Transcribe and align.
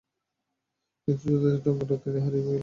কিন্তু 1.01 1.23
যোদ্ধাদের 1.25 1.59
তরঙ্গে 1.63 1.95
তিনি 2.03 2.19
হারিয়ে 2.19 2.43
গেলেন। 2.45 2.59